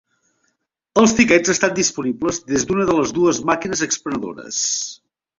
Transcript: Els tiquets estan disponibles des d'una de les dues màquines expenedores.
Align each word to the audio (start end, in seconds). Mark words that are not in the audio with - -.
Els 1.01 1.11
tiquets 1.17 1.51
estan 1.53 1.75
disponibles 1.79 2.39
des 2.51 2.65
d'una 2.71 2.85
de 2.91 2.95
les 2.99 3.11
dues 3.17 3.41
màquines 3.51 3.83
expenedores. 3.89 4.63